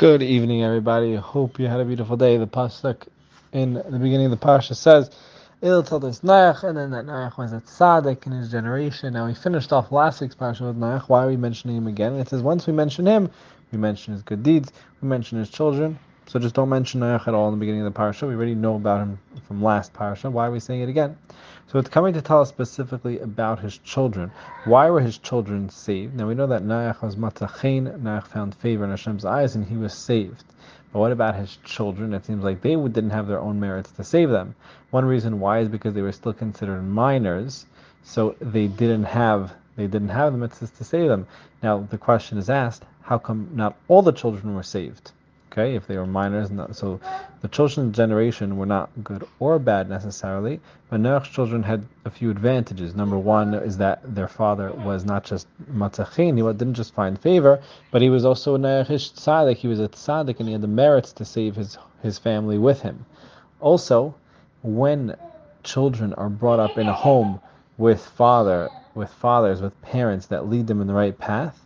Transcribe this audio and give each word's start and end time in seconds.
Good 0.00 0.22
evening, 0.22 0.64
everybody. 0.64 1.14
Hope 1.14 1.58
you 1.58 1.66
had 1.66 1.78
a 1.78 1.84
beautiful 1.84 2.16
day. 2.16 2.38
The 2.38 2.46
pasuk 2.46 3.06
in 3.52 3.74
the 3.74 3.98
beginning 3.98 4.24
of 4.24 4.30
the 4.30 4.38
parsha 4.38 4.74
says, 4.74 5.10
"Il 5.60 5.82
this 5.82 6.20
Noach," 6.20 6.64
and 6.64 6.74
then 6.74 6.90
that 6.92 7.04
Noach 7.04 7.36
was 7.36 7.52
a 7.52 7.60
tzaddik 7.60 8.24
in 8.24 8.32
his 8.32 8.50
generation. 8.50 9.12
Now 9.12 9.26
we 9.26 9.34
finished 9.34 9.74
off 9.74 9.92
last 9.92 10.22
week's 10.22 10.34
parsha 10.34 10.62
with 10.62 10.80
Noach. 10.80 11.02
Why 11.02 11.24
are 11.24 11.28
we 11.28 11.36
mentioning 11.36 11.76
him 11.76 11.86
again? 11.86 12.14
It 12.14 12.30
says 12.30 12.40
once 12.40 12.66
we 12.66 12.72
mention 12.72 13.04
him, 13.04 13.28
we 13.72 13.76
mention 13.76 14.14
his 14.14 14.22
good 14.22 14.42
deeds, 14.42 14.72
we 15.02 15.08
mention 15.08 15.38
his 15.38 15.50
children. 15.50 15.98
So 16.28 16.38
just 16.38 16.54
don't 16.54 16.70
mention 16.70 17.02
Noach 17.02 17.28
at 17.28 17.34
all 17.34 17.48
in 17.48 17.54
the 17.54 17.60
beginning 17.60 17.82
of 17.82 17.92
the 17.92 18.00
parsha. 18.00 18.26
We 18.26 18.34
already 18.34 18.54
know 18.54 18.76
about 18.76 19.00
him 19.00 19.18
from 19.50 19.64
last 19.64 19.92
parsha. 19.92 20.30
Why 20.30 20.46
are 20.46 20.52
we 20.52 20.60
saying 20.60 20.82
it 20.82 20.88
again? 20.88 21.18
So 21.66 21.80
it's 21.80 21.88
coming 21.88 22.14
to 22.14 22.22
tell 22.22 22.40
us 22.40 22.48
specifically 22.48 23.18
about 23.18 23.58
his 23.58 23.78
children. 23.78 24.30
Why 24.64 24.90
were 24.90 25.00
his 25.00 25.18
children 25.18 25.70
saved? 25.70 26.14
Now 26.14 26.28
we 26.28 26.36
know 26.36 26.46
that 26.46 26.62
Noach 26.62 27.02
was 27.02 27.16
matachin, 27.16 28.00
Noach 28.00 28.28
found 28.28 28.54
favor 28.54 28.84
in 28.84 28.90
Hashem's 28.90 29.24
eyes, 29.24 29.56
and 29.56 29.66
he 29.66 29.76
was 29.76 29.92
saved. 29.92 30.44
But 30.92 31.00
what 31.00 31.10
about 31.10 31.34
his 31.34 31.58
children? 31.64 32.14
It 32.14 32.26
seems 32.26 32.44
like 32.44 32.60
they 32.60 32.76
didn't 32.76 33.10
have 33.10 33.26
their 33.26 33.40
own 33.40 33.58
merits 33.58 33.90
to 33.90 34.04
save 34.04 34.30
them. 34.30 34.54
One 34.90 35.04
reason 35.04 35.40
why 35.40 35.58
is 35.58 35.68
because 35.68 35.94
they 35.94 36.02
were 36.02 36.12
still 36.12 36.32
considered 36.32 36.82
minors, 36.82 37.66
so 38.04 38.36
they 38.40 38.68
didn't 38.68 39.04
have 39.04 39.52
they 39.74 39.88
didn't 39.88 40.10
have 40.10 40.32
the 40.32 40.46
mitzvahs 40.46 40.76
to 40.78 40.84
save 40.84 41.08
them. 41.08 41.26
Now 41.60 41.88
the 41.90 41.98
question 41.98 42.38
is 42.38 42.48
asked: 42.50 42.84
How 43.02 43.18
come 43.18 43.48
not 43.52 43.74
all 43.88 44.02
the 44.02 44.12
children 44.12 44.54
were 44.54 44.62
saved? 44.62 45.10
Okay, 45.50 45.74
if 45.74 45.88
they 45.88 45.96
were 45.96 46.06
minors, 46.06 46.52
so 46.78 47.00
the 47.42 47.48
children's 47.48 47.96
generation 47.96 48.58
were 48.58 48.66
not 48.66 48.90
good 49.02 49.26
or 49.38 49.58
bad 49.58 49.88
necessarily, 49.88 50.60
but 50.90 51.00
Noach's 51.00 51.28
children 51.28 51.62
had 51.62 51.86
a 52.04 52.10
few 52.10 52.30
advantages. 52.30 52.94
Number 52.94 53.16
one 53.16 53.54
is 53.54 53.78
that 53.78 54.02
their 54.14 54.28
father 54.28 54.72
was 54.72 55.06
not 55.06 55.24
just 55.24 55.46
matzachin, 55.72 56.36
he 56.36 56.42
didn't 56.58 56.74
just 56.74 56.92
find 56.92 57.18
favor, 57.18 57.60
but 57.90 58.02
he 58.02 58.10
was 58.10 58.26
also 58.26 58.54
a 58.56 58.58
Noach 58.58 58.90
ish 58.90 59.12
tzaddik, 59.12 59.56
he 59.56 59.68
was 59.68 59.80
a 59.80 59.88
tzaddik 59.88 60.38
and 60.38 60.48
he 60.48 60.52
had 60.52 60.60
the 60.60 60.68
merits 60.68 61.12
to 61.14 61.24
save 61.24 61.56
his, 61.56 61.78
his 62.02 62.18
family 62.18 62.58
with 62.58 62.82
him. 62.82 63.06
Also, 63.60 64.14
when 64.62 65.16
children 65.62 66.12
are 66.14 66.28
brought 66.28 66.60
up 66.60 66.76
in 66.76 66.88
a 66.88 66.92
home 66.92 67.40
with 67.78 68.04
father, 68.04 68.68
with 68.94 69.10
fathers, 69.14 69.62
with 69.62 69.80
parents 69.80 70.26
that 70.26 70.48
lead 70.48 70.66
them 70.66 70.82
in 70.82 70.86
the 70.86 70.92
right 70.94 71.16
path, 71.16 71.58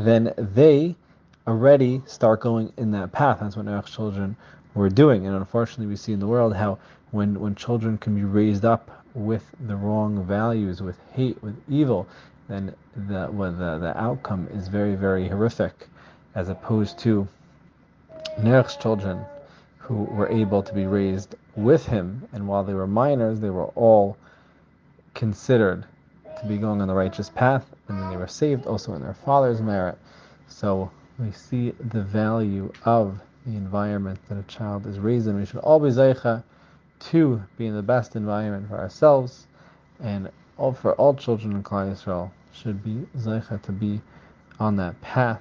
then 0.00 0.32
they 0.36 0.96
already 1.46 2.02
start 2.06 2.40
going 2.40 2.72
in 2.76 2.90
that 2.90 3.12
path. 3.12 3.38
That's 3.40 3.56
what 3.56 3.66
Noach's 3.66 3.92
children 3.92 4.36
were 4.74 4.88
doing. 4.88 5.26
And 5.26 5.36
unfortunately, 5.36 5.86
we 5.86 5.96
see 5.96 6.12
in 6.12 6.20
the 6.20 6.26
world 6.26 6.54
how 6.54 6.78
when, 7.10 7.38
when 7.40 7.54
children 7.54 7.98
can 7.98 8.14
be 8.14 8.24
raised 8.24 8.64
up 8.64 8.90
with 9.14 9.44
the 9.66 9.76
wrong 9.76 10.24
values, 10.24 10.80
with 10.80 10.96
hate, 11.12 11.42
with 11.42 11.56
evil, 11.68 12.06
then 12.48 12.74
the, 13.08 13.28
well, 13.32 13.52
the, 13.52 13.78
the 13.78 14.00
outcome 14.00 14.48
is 14.52 14.68
very, 14.68 14.94
very 14.94 15.28
horrific, 15.28 15.88
as 16.34 16.48
opposed 16.48 16.98
to 17.00 17.26
Noach's 18.42 18.76
children 18.76 19.24
who 19.78 20.04
were 20.04 20.28
able 20.28 20.62
to 20.62 20.72
be 20.72 20.86
raised 20.86 21.34
with 21.56 21.86
him, 21.86 22.28
and 22.32 22.46
while 22.46 22.62
they 22.62 22.74
were 22.74 22.86
minors, 22.86 23.40
they 23.40 23.50
were 23.50 23.66
all 23.74 24.16
considered 25.14 25.84
to 26.40 26.46
be 26.46 26.56
going 26.56 26.80
on 26.80 26.88
the 26.88 26.94
righteous 26.94 27.28
path, 27.28 27.66
and 27.88 28.00
then 28.00 28.10
they 28.10 28.16
were 28.16 28.28
saved 28.28 28.66
also 28.66 28.94
in 28.94 29.02
their 29.02 29.14
father's 29.14 29.60
merit. 29.60 29.98
So 30.48 30.90
we 31.18 31.32
see 31.32 31.70
the 31.70 32.02
value 32.02 32.72
of 32.84 33.20
the 33.46 33.56
environment 33.56 34.18
that 34.28 34.38
a 34.38 34.42
child 34.44 34.86
is 34.86 34.98
raised 34.98 35.26
in. 35.26 35.36
We 35.38 35.46
should 35.46 35.60
all 35.60 35.80
be 35.80 35.90
zeicha 35.90 36.42
to 37.10 37.42
be 37.56 37.66
in 37.66 37.74
the 37.74 37.82
best 37.82 38.16
environment 38.16 38.68
for 38.68 38.78
ourselves, 38.78 39.46
and 40.02 40.30
all 40.58 40.72
for 40.72 40.94
all 40.94 41.14
children 41.14 41.52
in 41.52 41.62
Klal 41.62 41.90
Yisrael 41.90 42.30
should 42.52 42.84
be 42.84 43.06
zeicha 43.16 43.60
to 43.62 43.72
be 43.72 44.00
on 44.58 44.76
that 44.76 45.00
path. 45.00 45.40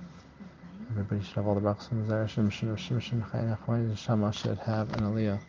Everybody 0.92 1.22
should 1.24 1.36
have 1.36 1.48
all 1.48 1.56
the 1.56 1.62
brachas 1.62 1.92
and 1.92 2.56
should 4.34 4.58
have 4.58 4.94
an 4.94 5.02
aliyah. 5.02 5.40